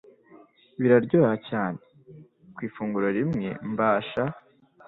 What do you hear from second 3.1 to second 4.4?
rimwe mbasha